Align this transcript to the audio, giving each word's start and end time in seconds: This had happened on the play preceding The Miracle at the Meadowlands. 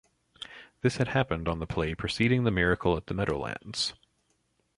This 0.81 0.97
had 0.97 1.09
happened 1.09 1.47
on 1.47 1.59
the 1.59 1.67
play 1.67 1.93
preceding 1.93 2.43
The 2.43 2.49
Miracle 2.49 2.97
at 2.97 3.05
the 3.05 3.13
Meadowlands. 3.13 3.93